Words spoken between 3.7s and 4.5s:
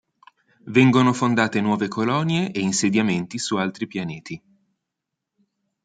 pianeti.